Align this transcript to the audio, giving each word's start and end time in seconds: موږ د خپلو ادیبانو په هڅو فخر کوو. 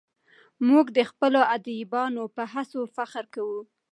موږ 0.67 0.85
د 0.97 0.99
خپلو 1.09 1.39
ادیبانو 1.55 2.23
په 2.35 2.43
هڅو 2.53 2.81
فخر 2.95 3.25
کوو. 3.35 3.59